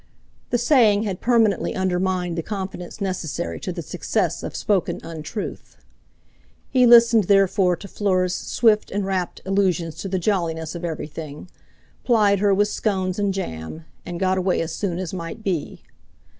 [0.49, 5.77] The saying had permanently undermined the confidence necessary to the success of spoken untruth.
[6.71, 11.49] He listened therefore to Fleur's swift and rapt allusions to the jolliness of everything,
[12.03, 15.83] plied her with scones and jam, and got away as soon as might be.